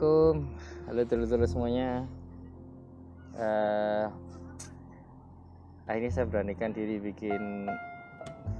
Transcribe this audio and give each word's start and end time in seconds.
Assalamualaikum. 0.00 0.48
Halo 0.88 1.02
dulu-dulu 1.04 1.44
semuanya. 1.44 2.08
Uh, 3.36 4.08
Akhirnya 5.84 6.08
saya 6.08 6.24
beranikan 6.24 6.72
diri 6.72 6.96
bikin 6.96 7.68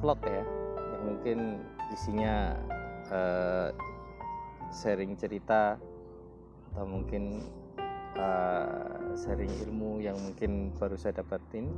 vlog 0.04 0.20
ya 0.20 0.44
Yang 0.76 1.02
mungkin 1.08 1.38
isinya 1.96 2.60
uh, 3.08 3.72
sharing 4.68 5.16
cerita 5.16 5.80
Atau 6.76 6.84
mungkin 6.84 7.40
uh, 8.20 9.16
sharing 9.16 9.48
ilmu 9.64 10.04
yang 10.04 10.20
mungkin 10.20 10.76
baru 10.76 11.00
saya 11.00 11.24
dapatin. 11.24 11.72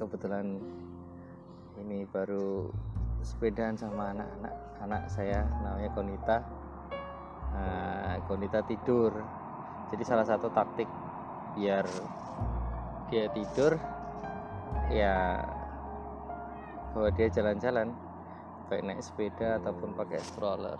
Kebetulan 0.00 0.56
ini 1.84 2.08
baru 2.08 2.72
sepedaan 3.20 3.76
sama 3.76 4.16
anak-anak 4.16 4.54
anak 4.88 5.02
saya 5.12 5.44
namanya 5.60 5.92
Konita 5.92 6.59
nah, 7.54 8.16
Konita 8.26 8.62
tidur. 8.62 9.12
Jadi 9.90 10.02
salah 10.06 10.26
satu 10.26 10.50
taktik 10.54 10.86
biar 11.58 11.82
dia 13.10 13.26
tidur 13.34 13.74
ya 14.94 15.42
bahwa 16.94 17.10
dia 17.14 17.26
jalan-jalan 17.26 17.90
baik 18.70 18.86
naik 18.86 19.02
sepeda 19.02 19.58
ataupun 19.58 19.98
pakai 19.98 20.22
stroller. 20.22 20.78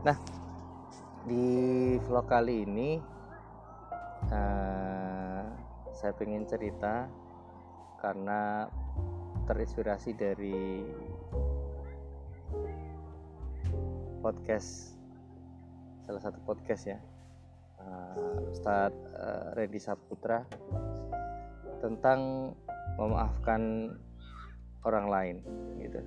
Nah 0.00 0.16
di 1.28 1.44
vlog 2.08 2.24
kali 2.24 2.64
ini 2.64 2.90
uh, 4.32 5.44
saya 5.92 6.12
pengen 6.16 6.48
cerita 6.48 7.04
karena 8.00 8.64
terinspirasi 9.44 10.16
dari 10.16 10.88
podcast 14.24 14.97
salah 16.08 16.24
satu 16.24 16.40
podcast 16.48 16.88
ya. 16.88 16.96
Uh, 17.76 18.48
Ustadz 18.48 18.96
uh, 19.12 19.52
Reddy 19.52 19.76
Saputra 19.76 20.40
tentang 21.84 22.52
memaafkan 22.96 23.92
orang 24.88 25.06
lain 25.12 25.36
gitu. 25.76 26.00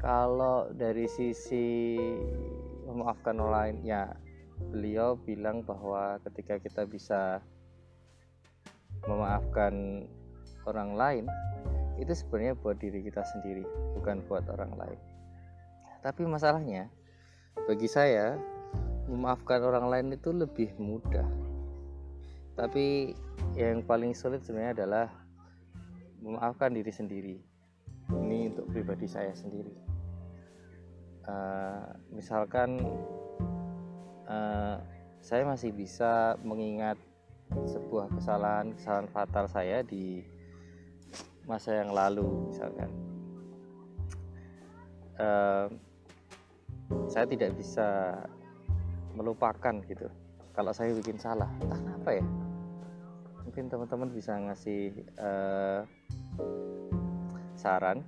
Kalau 0.00 0.72
dari 0.72 1.04
sisi 1.12 2.00
memaafkan 2.88 3.36
orang 3.36 3.52
lain 3.52 3.76
ya 3.84 4.02
beliau 4.72 5.20
bilang 5.20 5.60
bahwa 5.60 6.16
ketika 6.24 6.56
kita 6.56 6.88
bisa 6.88 7.44
memaafkan 9.04 10.08
orang 10.64 10.96
lain 10.96 11.24
itu 12.00 12.16
sebenarnya 12.16 12.56
buat 12.56 12.80
diri 12.80 13.04
kita 13.04 13.20
sendiri 13.36 13.68
bukan 13.92 14.24
buat 14.24 14.48
orang 14.48 14.72
lain. 14.72 15.00
Tapi 16.00 16.24
masalahnya 16.24 16.88
bagi 17.64 17.88
saya 17.88 18.36
memaafkan 19.08 19.64
orang 19.64 19.88
lain 19.88 20.08
itu 20.12 20.30
lebih 20.34 20.76
mudah. 20.76 21.24
Tapi 22.52 23.16
yang 23.56 23.80
paling 23.84 24.12
sulit 24.12 24.44
sebenarnya 24.44 24.84
adalah 24.84 25.06
memaafkan 26.20 26.76
diri 26.76 26.92
sendiri. 26.92 27.36
Ini 28.12 28.52
untuk 28.52 28.68
pribadi 28.70 29.08
saya 29.08 29.32
sendiri. 29.32 29.72
Uh, 31.26 31.90
misalkan 32.14 32.78
uh, 34.30 34.78
saya 35.18 35.42
masih 35.42 35.74
bisa 35.74 36.38
mengingat 36.46 36.94
sebuah 37.50 38.10
kesalahan 38.14 38.74
kesalahan 38.78 39.10
fatal 39.10 39.46
saya 39.50 39.82
di 39.82 40.22
masa 41.46 41.82
yang 41.82 41.90
lalu 41.94 42.50
misalkan. 42.50 42.90
Uh, 45.16 45.66
saya 47.06 47.26
tidak 47.26 47.54
bisa 47.58 48.18
melupakan 49.16 49.74
gitu. 49.88 50.06
Kalau 50.52 50.72
saya 50.72 50.92
bikin 50.96 51.20
salah 51.20 51.48
entah 51.60 51.78
kenapa 51.80 52.10
ya. 52.16 52.24
Mungkin 53.46 53.72
teman-teman 53.72 54.10
bisa 54.12 54.32
ngasih 54.36 54.92
uh, 55.20 55.80
saran. 57.56 58.04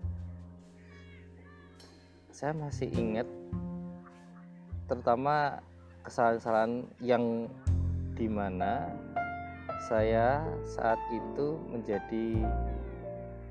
Saya 2.33 2.55
masih 2.55 2.87
ingat 2.95 3.27
terutama 4.89 5.61
kesalahan-kesalahan 6.07 6.87
yang 7.03 7.51
di 8.17 8.27
mana 8.31 8.89
saya 9.87 10.43
saat 10.65 10.99
itu 11.13 11.61
menjadi 11.71 12.43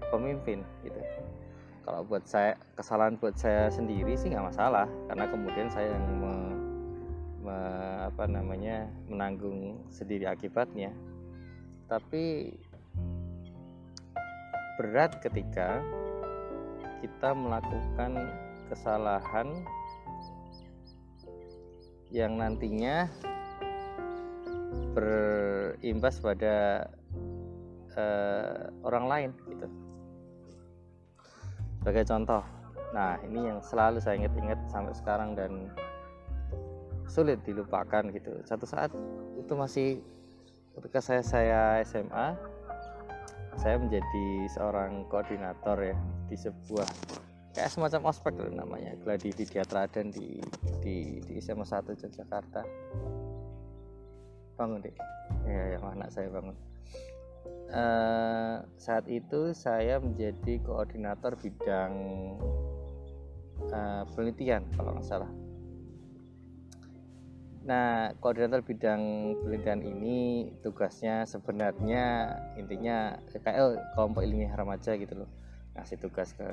pemimpin 0.09 0.63
gitu 0.83 0.99
kalau 1.87 2.03
buat 2.03 2.27
saya 2.27 2.59
kesalahan 2.75 3.15
buat 3.15 3.39
saya 3.39 3.71
sendiri 3.71 4.19
sih 4.19 4.27
nggak 4.27 4.51
masalah. 4.51 4.91
Karena 5.07 5.23
kemudian 5.31 5.71
saya 5.71 5.95
yang 5.95 6.03
me, 6.19 6.33
me, 7.47 7.57
apa 8.11 8.27
namanya 8.27 8.91
menanggung 9.07 9.79
sendiri 9.87 10.27
akibatnya. 10.27 10.91
Tapi 11.87 12.51
berat 14.75 15.15
ketika 15.23 15.79
kita 16.99 17.31
melakukan 17.31 18.35
kesalahan 18.67 19.63
yang 22.11 22.35
nantinya 22.35 23.07
berimbas 24.91 26.19
pada 26.19 26.83
uh, 27.95 28.75
orang 28.83 29.05
lain 29.07 29.31
sebagai 31.87 32.03
contoh 32.03 32.43
nah 32.91 33.15
ini 33.23 33.47
yang 33.47 33.63
selalu 33.63 34.03
saya 34.03 34.19
ingat-ingat 34.19 34.59
sampai 34.67 34.91
sekarang 34.91 35.39
dan 35.39 35.71
sulit 37.07 37.39
dilupakan 37.47 38.03
gitu. 38.11 38.43
Satu 38.43 38.67
saat 38.67 38.91
itu 39.39 39.53
masih 39.55 40.03
ketika 40.75 40.99
saya 40.99 41.23
saya 41.23 41.61
SMA 41.87 42.35
saya 43.55 43.79
menjadi 43.79 44.27
seorang 44.51 45.07
koordinator 45.07 45.79
ya 45.79 45.95
di 46.27 46.35
sebuah 46.35 46.91
kayak 47.55 47.71
semacam 47.71 48.11
ospek 48.11 48.35
loh 48.35 48.51
namanya 48.51 48.91
gladi 49.07 49.31
di 49.31 49.47
Diatradan 49.47 50.11
di 50.11 50.43
di 50.83 51.23
di 51.23 51.39
SMA 51.39 51.63
1 51.63 51.87
Yogyakarta. 51.87 52.67
Bangun 54.59 54.83
deh 54.83 54.95
ya 55.47 55.79
yang 55.79 55.87
anak 55.87 56.11
saya 56.11 56.27
bangun 56.27 56.51
uh, 57.71 58.63
saat 58.79 59.05
itu 59.11 59.51
saya 59.51 59.99
menjadi 59.99 60.59
koordinator 60.63 61.35
bidang 61.39 61.93
uh, 63.71 64.03
penelitian 64.13 64.63
kalau 64.75 64.95
nggak 64.95 65.07
salah. 65.07 65.31
Nah, 67.67 68.15
koordinator 68.23 68.63
bidang 68.63 69.35
penelitian 69.43 69.83
ini 69.83 70.47
tugasnya 70.63 71.27
sebenarnya 71.27 72.31
intinya 72.55 73.19
kayak 73.27 73.83
kelompok 73.91 74.23
ilmiah 74.23 74.55
remaja 74.55 74.95
gitu 74.95 75.23
loh. 75.23 75.29
Ngasih 75.75 75.99
tugas 75.99 76.31
ke 76.31 76.47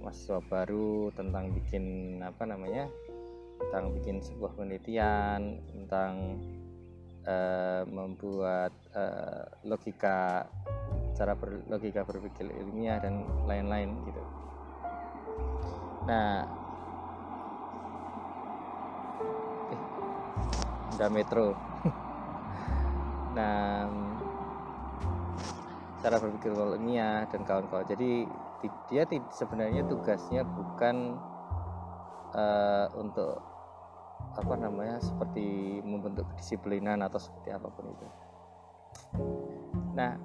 mahasiswa 0.00 0.38
baru 0.46 1.10
tentang 1.18 1.50
bikin 1.50 2.16
apa 2.22 2.46
namanya? 2.46 2.86
tentang 3.60 3.92
bikin 3.92 4.24
sebuah 4.24 4.56
penelitian, 4.56 5.60
tentang 5.68 6.40
uh, 7.28 7.84
membuat 7.84 8.72
uh, 8.94 9.44
logika 9.66 10.46
cara 11.14 11.36
ber, 11.36 11.66
logika 11.68 12.06
berpikir 12.06 12.48
ilmiah 12.48 12.96
dan 13.02 13.28
lain-lain 13.44 13.92
gitu. 14.08 14.22
Nah, 16.08 16.48
eh, 19.68 19.80
udah 20.96 21.10
metro. 21.12 21.52
nah, 23.36 23.84
cara 26.00 26.16
berpikir 26.16 26.56
ilmiah 26.56 27.28
dan 27.28 27.44
kawan-kawan. 27.44 27.84
Jadi 27.84 28.24
dia 28.88 29.04
sebenarnya 29.32 29.84
tugasnya 29.88 30.44
bukan 30.44 31.16
uh, 32.32 32.86
untuk 32.96 33.40
apa 34.36 34.54
namanya 34.54 35.02
seperti 35.02 35.80
membentuk 35.82 36.28
kedisiplinan 36.32 37.02
atau 37.02 37.18
seperti 37.18 37.50
apa 37.52 37.68
pun 37.72 37.90
itu. 37.90 38.06
Nah, 39.96 40.16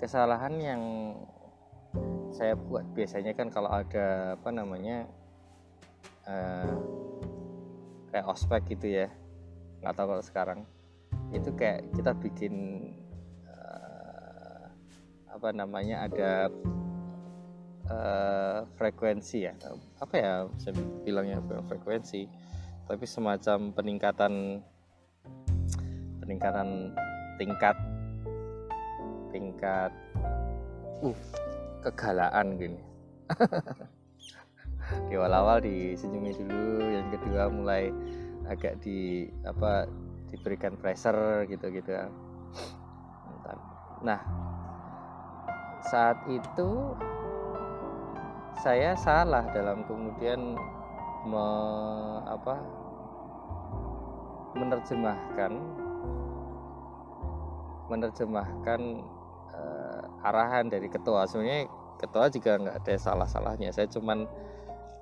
kesalahan 0.00 0.54
yang 0.60 0.82
saya 2.30 2.54
buat 2.54 2.86
biasanya 2.94 3.34
kan 3.34 3.50
kalau 3.50 3.68
ada 3.68 4.38
apa 4.38 4.48
namanya 4.54 5.04
uh, 6.24 6.74
kayak 8.14 8.28
ospek 8.30 8.78
gitu 8.78 9.04
ya, 9.04 9.08
nggak 9.82 9.94
tahu 9.96 10.06
kalau 10.16 10.24
sekarang 10.24 10.60
itu 11.30 11.50
kayak 11.54 11.86
kita 11.94 12.10
bikin 12.16 12.54
uh, 13.46 14.66
apa 15.30 15.48
namanya 15.54 16.06
ada 16.10 16.50
uh, 17.90 18.58
frekuensi 18.78 19.46
ya 19.46 19.54
apa 20.02 20.14
ya 20.18 20.32
saya 20.58 20.74
bilangnya 21.06 21.42
frekuensi 21.66 22.26
tapi 22.86 23.04
semacam 23.06 23.70
peningkatan 23.70 24.62
peningkatan 26.18 26.94
tingkat 27.40 27.72
tingkat 29.32 29.88
uh 31.00 31.20
kegalaan 31.80 32.60
gini. 32.60 32.80
Di 35.08 35.16
awal-awal 35.16 35.64
disenyumi 35.64 36.36
dulu 36.36 36.84
yang 36.92 37.08
kedua 37.08 37.48
mulai 37.48 37.88
agak 38.50 38.82
di 38.82 39.30
apa 39.46 39.86
diberikan 40.28 40.74
pressure 40.76 41.46
gitu-gitu. 41.46 41.94
Nah 44.02 44.20
saat 45.88 46.18
itu 46.26 46.92
saya 48.60 48.92
salah 48.98 49.46
dalam 49.54 49.86
kemudian 49.86 50.58
me, 51.24 51.46
apa 52.28 52.60
menerjemahkan 54.58 55.79
menerjemahkan 57.90 58.80
uh, 59.50 60.02
arahan 60.24 60.70
dari 60.70 60.86
ketua. 60.86 61.26
Sebenarnya 61.26 61.66
ketua 61.98 62.30
juga 62.30 62.56
nggak 62.56 62.76
ada 62.86 62.94
salah-salahnya. 62.96 63.74
Saya 63.74 63.90
cuman 63.90 64.30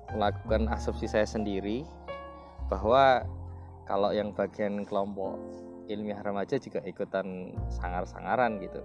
melakukan 0.09 0.65
asumsi 0.73 1.05
saya 1.05 1.29
sendiri 1.29 1.85
bahwa 2.67 3.21
kalau 3.85 4.09
yang 4.09 4.33
bagian 4.33 4.85
kelompok 4.85 5.37
ilmiah 5.89 6.21
remaja 6.21 6.57
juga 6.57 6.81
ikutan 6.85 7.53
sangar-sangaran 7.69 8.57
gitu. 8.61 8.81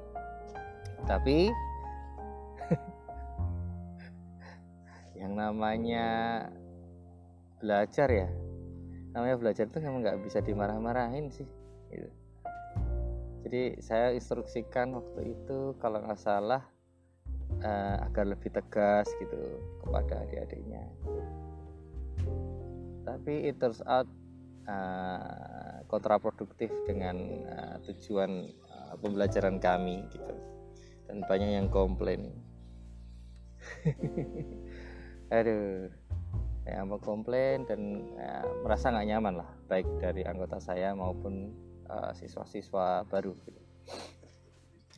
Tapi 1.08 1.48
yang 5.20 5.32
namanya 5.36 6.06
belajar 7.60 8.08
ya 8.12 8.28
namanya 9.14 9.38
belajar 9.38 9.70
itu 9.70 9.78
memang 9.78 10.02
nggak 10.02 10.20
bisa 10.26 10.42
dimarah-marahin 10.42 11.30
sih 11.30 11.46
gitu. 11.88 12.10
Jadi 13.44 13.76
saya 13.78 14.16
instruksikan 14.16 14.96
waktu 14.96 15.36
itu 15.36 15.76
kalau 15.76 16.00
nggak 16.00 16.16
salah 16.16 16.64
uh, 17.60 17.96
agar 18.08 18.24
lebih 18.24 18.48
tegas 18.48 19.04
gitu 19.20 19.60
kepada 19.84 20.24
adik-adiknya. 20.24 20.88
Tapi 23.04 23.52
it 23.52 23.60
turns 23.60 23.84
out 23.84 24.08
uh, 24.64 25.84
kontraproduktif 25.92 26.72
dengan 26.88 27.44
uh, 27.44 27.76
tujuan 27.84 28.48
uh, 28.72 28.96
pembelajaran 29.04 29.60
kami 29.60 30.08
gitu. 30.08 30.34
Dan 31.04 31.20
banyak 31.28 31.60
yang 31.60 31.68
komplain. 31.68 32.32
Aduh 35.36 35.92
ya 36.64 36.80
mau 36.80 36.96
komplain 36.96 37.68
dan 37.68 38.08
ya, 38.16 38.40
merasa 38.64 38.88
nggak 38.88 39.08
nyaman 39.12 39.34
lah 39.36 39.48
baik 39.68 39.84
dari 40.00 40.24
anggota 40.24 40.56
saya 40.56 40.96
maupun 40.96 41.52
siswa 42.14 42.42
siswa-siswa 42.44 43.06
baru 43.06 43.32
gitu. 43.46 43.60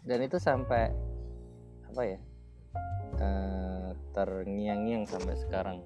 dan 0.06 0.18
itu 0.22 0.38
sampai 0.40 0.90
apa 1.86 2.02
ya 2.04 2.18
uh, 3.20 3.90
terngiang-ngiang 4.16 5.04
sampai 5.04 5.34
sekarang 5.36 5.78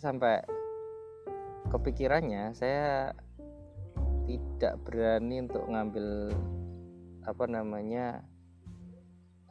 sampai 0.00 0.40
kepikirannya 1.68 2.56
saya 2.56 3.12
tidak 4.24 4.80
berani 4.88 5.44
untuk 5.44 5.68
ngambil 5.68 6.32
apa 7.28 7.44
namanya 7.44 8.24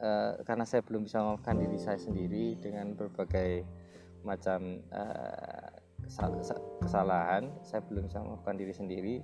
uh, 0.02 0.34
karena 0.42 0.66
saya 0.66 0.82
belum 0.82 1.06
bisa 1.06 1.22
memaafkan 1.22 1.60
diri 1.60 1.78
saya 1.78 1.98
sendiri 2.02 2.58
dengan 2.58 2.98
berbagai 2.98 3.62
macam 4.26 4.82
uh, 4.90 5.69
kesalahan 6.82 7.46
saya 7.62 7.80
belum 7.86 8.10
bisa 8.10 8.18
memaafkan 8.18 8.58
diri 8.58 8.74
sendiri. 8.74 9.16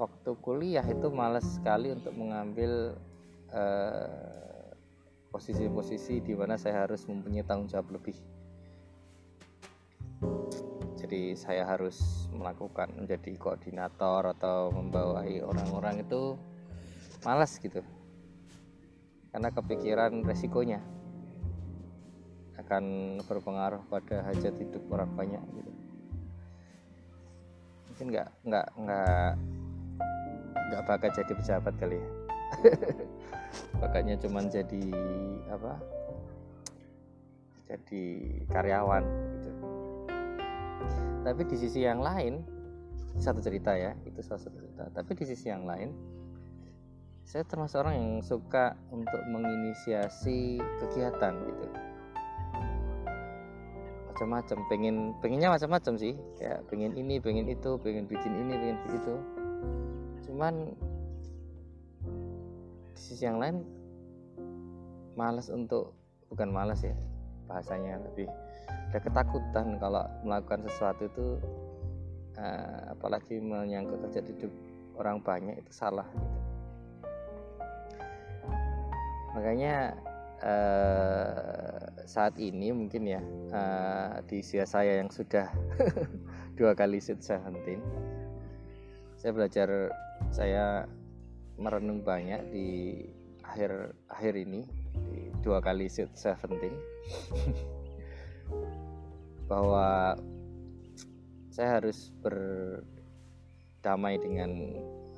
Waktu 0.00 0.32
kuliah 0.40 0.84
itu 0.88 1.12
malas 1.12 1.44
sekali 1.60 1.92
untuk 1.92 2.16
mengambil 2.16 2.96
posisi-posisi 5.28 6.18
uh, 6.18 6.24
di 6.24 6.32
mana 6.32 6.56
saya 6.56 6.88
harus 6.88 7.04
mempunyai 7.04 7.44
tanggung 7.44 7.68
jawab 7.68 7.92
lebih. 7.92 8.16
Jadi 10.96 11.34
saya 11.36 11.66
harus 11.66 12.28
melakukan 12.32 12.92
menjadi 12.96 13.34
koordinator 13.36 14.30
atau 14.36 14.72
membawahi 14.72 15.42
orang-orang 15.44 16.06
itu 16.06 16.38
malas 17.26 17.60
gitu. 17.60 17.84
Karena 19.34 19.52
kepikiran 19.52 20.22
resikonya 20.24 20.80
akan 22.56 23.18
berpengaruh 23.26 23.82
pada 23.90 24.22
hajat 24.30 24.54
hidup 24.54 24.84
orang 24.94 25.10
banyak 25.18 25.42
gitu 25.58 25.79
mungkin 28.00 28.16
nggak 28.16 28.28
nggak 28.48 28.66
nggak 28.80 29.30
nggak 30.72 30.82
bakal 30.88 31.08
jadi 31.12 31.32
pejabat 31.36 31.74
kali 31.76 32.00
ya. 32.00 32.08
Bakatnya 33.84 34.16
cuman 34.16 34.48
jadi 34.48 34.84
apa 35.52 35.76
jadi 37.68 38.04
karyawan 38.48 39.04
gitu. 39.36 39.50
Tapi 41.28 41.42
di 41.44 41.56
sisi 41.60 41.84
yang 41.84 42.00
lain 42.00 42.40
satu 43.20 43.44
cerita 43.44 43.76
ya 43.76 43.92
itu 44.08 44.24
salah 44.24 44.48
satu 44.48 44.56
cerita. 44.56 44.88
Tapi 44.96 45.10
di 45.20 45.24
sisi 45.28 45.52
yang 45.52 45.68
lain 45.68 45.92
saya 47.28 47.44
termasuk 47.44 47.84
orang 47.84 48.00
yang 48.00 48.14
suka 48.24 48.80
untuk 48.88 49.20
menginisiasi 49.28 50.56
kegiatan 50.80 51.36
gitu 51.36 51.68
macam-macam. 54.20 54.58
Pengen 54.68 54.96
pengennya 55.24 55.48
macam-macam 55.48 55.94
sih. 55.96 56.12
Kayak 56.36 56.68
pengen 56.68 56.92
ini 56.92 57.16
pengen 57.16 57.48
itu 57.48 57.80
pengen 57.80 58.04
bikin 58.04 58.36
ini 58.36 58.52
pengen 58.52 58.78
begitu 58.84 59.16
cuman 60.30 60.72
di 62.94 63.00
sisi 63.02 63.26
yang 63.26 63.42
lain 63.42 63.66
malas 65.18 65.50
untuk 65.50 65.92
bukan 66.30 66.54
malas 66.54 66.86
ya 66.86 66.94
bahasanya 67.50 67.98
lebih 67.98 68.30
ada 68.88 68.98
ketakutan 69.02 69.74
kalau 69.82 70.06
melakukan 70.22 70.62
sesuatu 70.70 71.10
itu 71.10 71.26
uh, 72.38 72.94
apalagi 72.94 73.42
menyangkut 73.42 73.98
hajat 74.06 74.22
hidup 74.32 74.48
orang 74.94 75.18
banyak 75.18 75.58
itu 75.58 75.72
salah 75.74 76.06
gitu. 76.14 76.38
makanya 79.34 79.98
uh, 80.46 81.69
saat 82.06 82.36
ini 82.40 82.72
mungkin 82.72 83.08
ya 83.08 83.22
uh, 83.52 84.22
di 84.28 84.40
usia 84.40 84.64
saya 84.64 85.00
yang 85.02 85.10
sudah 85.10 85.48
dua 86.58 86.72
kali 86.76 87.00
sweet 87.02 87.20
seventeen 87.24 87.82
saya 89.20 89.36
belajar 89.36 89.68
saya 90.32 90.88
merenung 91.60 92.00
banyak 92.00 92.40
di 92.48 92.68
akhir 93.44 93.92
akhir 94.08 94.32
ini 94.32 94.64
di 95.12 95.28
dua 95.44 95.60
kali 95.60 95.92
sweet 95.92 96.16
seventeen. 96.16 96.72
Bahwa 99.50 100.16
saya 101.52 101.76
harus 101.76 102.16
berdamai 102.24 104.16
dengan 104.16 104.50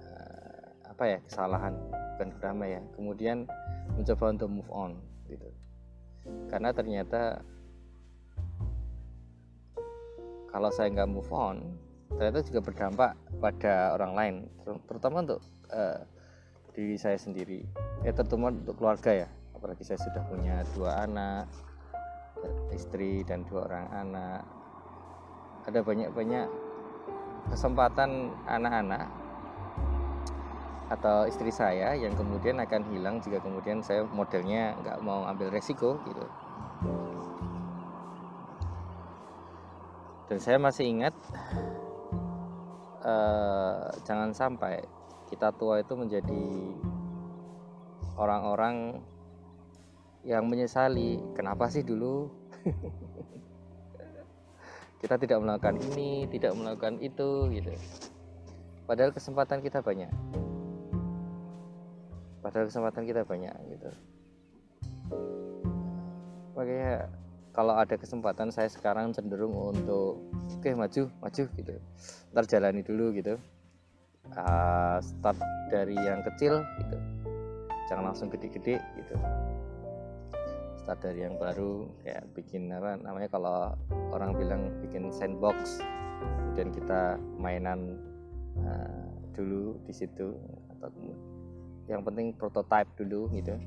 uh, 0.03 0.67
apa 0.91 1.05
ya 1.07 1.19
kesalahan 1.23 1.79
bukan 2.19 2.29
berdamai 2.41 2.75
ya 2.75 2.83
kemudian 2.99 3.47
mencoba 3.95 4.35
untuk 4.35 4.51
move 4.51 4.71
on 4.73 4.99
gitu 5.31 5.47
karena 6.51 6.71
ternyata 6.71 7.43
kalau 10.53 10.69
saya 10.71 10.93
nggak 10.93 11.11
move 11.11 11.33
on 11.33 11.77
ternyata 12.13 12.45
juga 12.45 12.61
berdampak 12.61 13.13
pada 13.41 13.97
orang 13.97 14.13
lain 14.13 14.35
terutama 14.87 15.25
untuk 15.25 15.41
uh, 15.73 16.05
diri 16.73 16.97
saya 16.97 17.21
sendiri. 17.21 17.65
Ya 18.03 18.17
terutama 18.17 18.53
untuk 18.53 18.81
keluarga 18.81 19.13
ya. 19.13 19.29
Apalagi 19.53 19.85
saya 19.85 20.01
sudah 20.01 20.23
punya 20.27 20.65
dua 20.75 21.05
anak 21.07 21.47
istri 22.75 23.23
dan 23.23 23.47
dua 23.47 23.69
orang 23.69 23.87
anak. 23.93 24.43
Ada 25.69 25.79
banyak-banyak 25.85 26.49
kesempatan 27.55 28.35
anak-anak 28.51 29.07
atau 30.93 31.25
istri 31.25 31.49
saya 31.49 31.97
yang 31.97 32.13
kemudian 32.13 32.61
akan 32.61 32.85
hilang 32.93 33.17
jika 33.25 33.41
kemudian 33.41 33.81
saya 33.81 34.05
modelnya 34.05 34.77
nggak 34.85 35.01
mau 35.01 35.25
ambil 35.25 35.49
resiko 35.49 35.97
gitu. 36.05 36.25
Dan 40.29 40.39
saya 40.41 40.61
masih 40.61 40.93
ingat 40.93 41.17
uh, 43.05 43.89
jangan 44.05 44.37
sampai 44.37 44.85
kita 45.33 45.49
tua 45.57 45.81
itu 45.81 45.97
menjadi 45.97 46.45
orang-orang 48.21 49.01
yang 50.29 50.45
menyesali 50.45 51.17
kenapa 51.33 51.73
sih 51.73 51.81
dulu? 51.81 52.29
Kita 55.03 55.19
tidak 55.19 55.43
melakukan 55.43 55.83
ini 55.83 56.31
tidak 56.31 56.55
melakukan 56.55 57.03
itu 57.03 57.51
gitu. 57.51 57.75
Padahal 58.87 59.11
kesempatan 59.11 59.59
kita 59.59 59.83
banyak 59.83 60.07
padahal 62.43 62.67
kesempatan 62.67 63.07
kita 63.07 63.23
banyak 63.23 63.55
gitu. 63.71 63.91
Makanya 66.59 67.09
kalau 67.55 67.79
ada 67.79 67.95
kesempatan 67.95 68.51
saya 68.51 68.69
sekarang 68.69 69.15
cenderung 69.15 69.55
untuk 69.55 70.21
oke 70.51 70.61
okay, 70.61 70.75
maju 70.75 71.09
maju 71.23 71.43
gitu. 71.47 71.75
Ntar 72.35 72.45
jalani 72.51 72.83
dulu 72.83 73.15
gitu. 73.15 73.39
Uh, 74.35 74.99
start 75.03 75.39
dari 75.71 75.95
yang 75.95 76.21
kecil 76.27 76.61
gitu. 76.83 76.97
Jangan 77.87 78.13
langsung 78.13 78.29
gede-gede 78.29 78.83
gitu. 78.99 79.15
Start 80.83 80.99
dari 80.99 81.23
yang 81.23 81.39
baru 81.39 81.87
kayak 82.03 82.27
bikin 82.35 82.75
apa 82.75 82.99
namanya 82.99 83.31
kalau 83.31 83.71
orang 84.11 84.35
bilang 84.35 84.63
bikin 84.83 85.15
sandbox 85.15 85.79
kemudian 86.53 86.69
kita 86.75 87.17
mainan 87.41 87.97
uh, 88.61 89.09
dulu 89.33 89.81
di 89.89 89.93
situ 89.97 90.37
atau 90.77 90.93
yang 91.91 92.03
penting 92.07 92.35
prototype 92.37 92.87
dulu 92.99 93.31
gitu. 93.35 93.59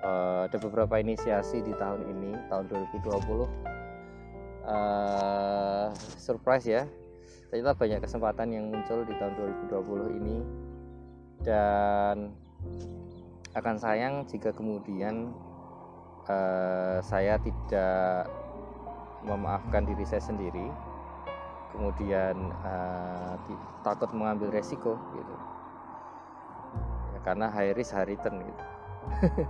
Uh, 0.00 0.48
ada 0.48 0.56
beberapa 0.56 0.96
inisiasi 0.96 1.60
di 1.60 1.76
tahun 1.76 2.08
ini 2.08 2.32
tahun 2.48 2.72
2020 2.72 3.44
uh, 4.64 5.92
surprise 6.16 6.64
ya. 6.64 6.84
Ternyata 7.52 7.76
banyak 7.76 8.00
kesempatan 8.00 8.48
yang 8.54 8.64
muncul 8.72 9.04
di 9.04 9.14
tahun 9.20 9.36
2020 9.68 10.18
ini. 10.22 10.36
Dan 11.40 12.32
akan 13.56 13.76
sayang 13.80 14.24
jika 14.28 14.52
kemudian 14.54 15.34
uh, 16.28 17.00
saya 17.04 17.40
tidak 17.40 18.28
memaafkan 19.24 19.84
diri 19.84 20.04
saya 20.08 20.22
sendiri. 20.24 20.68
Kemudian 21.76 22.34
uh, 22.64 23.36
takut 23.84 24.10
mengambil 24.16 24.50
resiko 24.50 24.96
gitu 25.14 25.34
karena 27.22 27.52
high 27.52 27.72
risk 27.76 27.92
high 27.92 28.08
return 28.08 28.40
gitu. 28.44 28.64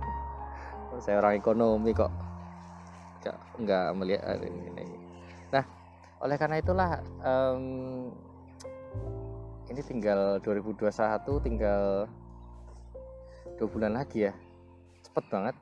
Saya 1.03 1.23
orang 1.23 1.39
ekonomi 1.39 1.91
kok. 1.95 2.11
Nggak 3.61 3.87
melihat 3.95 4.41
ini 4.41 4.87
nah 5.51 5.67
oleh 6.23 6.39
karena 6.39 6.63
itulah 6.63 7.03
um, 7.21 8.07
ini 9.67 9.81
tinggal 9.83 10.39
2021 10.43 10.89
tinggal 11.43 12.07
dua 13.55 13.67
bulan 13.69 13.93
lagi 13.95 14.27
ya. 14.27 14.33
Cepet 15.05 15.25
banget. 15.31 15.55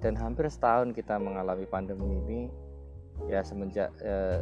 Dan 0.00 0.16
hampir 0.16 0.48
setahun 0.48 0.96
kita 0.96 1.20
mengalami 1.20 1.68
pandemi 1.68 2.16
ini 2.24 2.40
ya 3.28 3.44
semenjak 3.44 3.92
eh, 4.00 4.40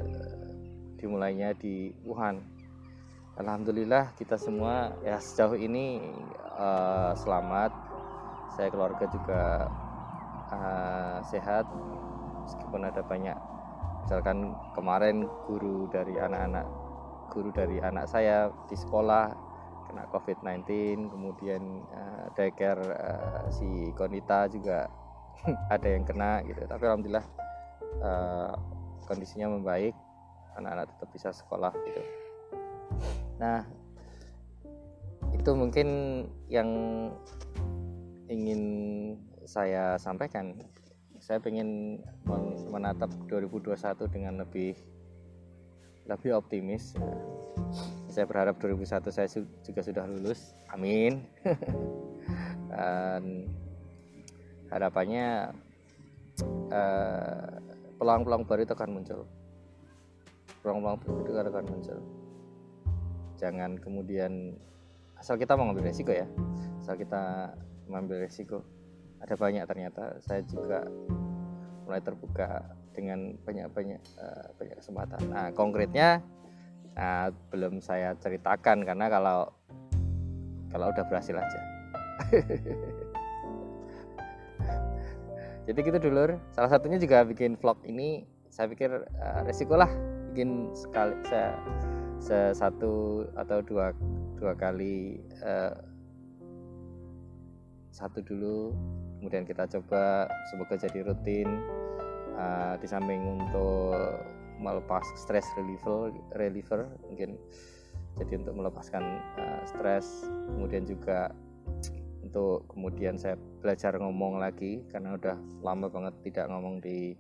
dimulainya 1.03 1.51
di 1.59 1.91
Wuhan. 2.07 2.39
Alhamdulillah 3.39 4.15
kita 4.15 4.39
semua 4.39 4.95
ya 5.03 5.19
sejauh 5.19 5.59
ini 5.59 6.03
eh, 6.59 7.13
selamat. 7.15 7.73
Saya 8.59 8.69
keluarga 8.75 9.07
juga 9.07 9.43
uh, 10.51 11.19
sehat. 11.23 11.63
Meskipun 12.43 12.83
ada 12.83 13.05
banyak 13.05 13.39
misalkan 14.03 14.57
kemarin 14.73 15.29
guru 15.45 15.85
dari 15.93 16.17
anak-anak 16.17 16.65
guru 17.29 17.53
dari 17.53 17.77
anak 17.77 18.09
saya 18.09 18.49
di 18.65 18.73
sekolah 18.73 19.29
kena 19.85 20.09
COVID-19 20.09 20.65
kemudian 21.13 21.85
uh, 21.93 22.33
daycare 22.33 22.81
uh, 22.81 23.45
si 23.53 23.93
Konita 23.93 24.49
juga 24.49 24.89
ada 25.75 25.89
yang 25.93 26.09
kena 26.09 26.41
gitu. 26.49 26.65
Tapi 26.65 26.83
alhamdulillah 26.89 27.27
uh, 28.03 28.53
kondisinya 29.07 29.53
membaik. 29.53 29.95
Anak-anak 30.59 30.91
tetap 30.91 31.09
bisa 31.15 31.29
sekolah 31.31 31.71
gitu. 31.87 32.03
Nah 33.39 33.63
itu 35.39 35.51
mungkin 35.55 35.89
yang 36.51 36.69
ingin 38.29 38.63
saya 39.47 39.97
sampaikan. 39.97 40.59
Saya 41.19 41.41
ingin 41.47 42.03
menatap 42.69 43.11
2021 43.31 43.75
dengan 44.13 44.43
lebih 44.43 44.77
lebih 46.09 46.37
optimis. 46.37 46.97
Saya 48.09 48.25
berharap 48.25 48.59
2001 48.59 49.09
saya 49.13 49.29
juga 49.63 49.81
sudah 49.85 50.05
lulus. 50.09 50.57
Amin. 50.73 51.25
Dan 52.73 53.49
harapannya 54.69 55.53
peluang-peluang 57.97 58.45
uh, 58.45 58.49
baru 58.49 58.61
itu 58.65 58.75
akan 58.77 58.91
muncul. 58.91 59.21
Peluang-peluang 60.61 60.99
baru 61.01 61.19
itu 61.25 61.41
akan 61.41 61.67
muncul. 61.69 61.99
Jangan 63.39 63.71
kemudian 63.79 64.59
asal 65.19 65.35
kita 65.37 65.59
mengambil 65.59 65.91
resiko 65.91 66.15
ya. 66.15 66.27
Asal 66.83 66.95
kita 66.97 67.53
mengambil 67.91 68.23
resiko. 68.25 68.63
Ada 69.19 69.35
banyak 69.35 69.67
ternyata. 69.67 70.23
Saya 70.23 70.47
juga 70.47 70.87
mulai 71.85 72.01
terbuka 72.01 72.63
dengan 72.95 73.35
banyak-banyak 73.47 74.01
uh, 74.19 74.47
banyak 74.59 74.77
kesempatan. 74.79 75.21
Nah 75.31 75.51
konkretnya 75.55 76.23
nah, 76.99 77.31
belum 77.51 77.79
saya 77.79 78.15
ceritakan 78.19 78.83
karena 78.83 79.07
kalau 79.07 79.51
kalau 80.71 80.91
udah 80.91 81.05
berhasil 81.07 81.39
aja. 81.39 81.61
Jadi 85.69 85.79
gitu 85.85 85.99
dulu 86.01 86.41
salah 86.51 86.71
satunya 86.73 86.99
juga 86.99 87.23
bikin 87.23 87.55
vlog 87.59 87.79
ini. 87.87 88.27
Saya 88.49 88.67
pikir 88.73 88.91
uh, 88.91 89.41
resiko 89.47 89.79
lah 89.79 89.91
bikin 90.35 90.75
sekali 90.75 91.15
saya 91.29 92.51
satu 92.53 93.25
atau 93.39 93.63
dua 93.63 93.95
dua 94.39 94.55
kali 94.55 95.19
uh, 95.43 95.75
satu 97.91 98.23
dulu 98.23 98.73
kemudian 99.19 99.43
kita 99.43 99.67
coba 99.67 100.31
semoga 100.55 100.79
jadi 100.79 101.03
rutin 101.03 101.49
uh, 102.39 102.79
di 102.79 102.87
samping 102.87 103.43
untuk 103.43 103.99
melepas 104.63 105.03
stress 105.19 105.47
reliever 105.59 106.15
reliever 106.39 106.87
mungkin 107.11 107.35
jadi 108.19 108.39
untuk 108.39 108.55
melepaskan 108.55 109.03
uh, 109.39 109.63
stres 109.67 110.27
kemudian 110.55 110.87
juga 110.87 111.35
untuk 112.29 112.69
kemudian 112.69 113.17
saya 113.17 113.41
belajar 113.65 113.97
ngomong 113.97 114.37
lagi 114.37 114.85
karena 114.93 115.17
udah 115.17 115.41
lama 115.65 115.89
banget 115.89 116.15
tidak 116.29 116.53
ngomong 116.53 116.77
di 116.85 117.17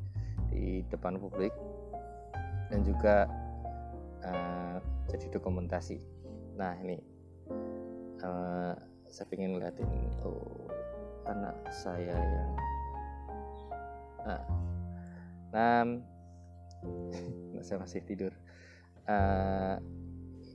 di 0.52 0.84
depan 0.92 1.16
publik. 1.16 1.56
Dan 2.68 2.84
juga 2.84 3.24
uh, 4.20 4.76
jadi 5.08 5.32
dokumentasi. 5.32 5.96
Nah 6.60 6.76
ini 6.84 7.00
uh, 8.22 8.74
saya 9.08 9.26
ingin 9.34 9.56
ngeliatin 9.56 9.90
oh 10.24 10.68
anak 11.28 11.56
saya 11.72 12.16
yang 12.16 12.50
nah, 14.24 14.42
nah 15.52 15.84
saya 17.62 17.78
masih 17.82 18.00
tidur. 18.06 18.32
Uh, 19.08 19.80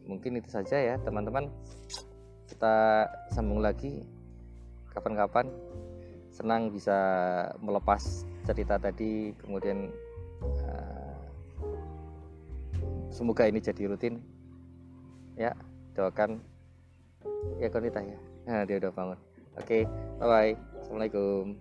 mungkin 0.05 0.37
itu 0.39 0.49
saja 0.51 0.77
ya 0.77 0.95
teman-teman. 1.01 1.49
Kita 2.47 3.07
sambung 3.33 3.59
lagi 3.59 4.05
kapan-kapan. 4.93 5.49
Senang 6.33 6.73
bisa 6.73 6.97
melepas 7.61 8.25
cerita 8.49 8.81
tadi 8.81 9.33
kemudian 9.37 9.93
uh, 10.41 11.17
semoga 13.13 13.45
ini 13.45 13.61
jadi 13.61 13.89
rutin. 13.89 14.21
Ya 15.37 15.53
doakan 15.93 16.41
ya 17.59 17.69
konita 17.71 17.99
ya 18.03 18.19
Nah, 18.43 18.67
dia 18.67 18.75
udah 18.79 18.91
bangun. 18.91 19.19
Oke, 19.55 19.63
okay, 19.63 19.81
bye 20.19 20.27
bye. 20.27 20.51
Assalamualaikum. 20.83 21.55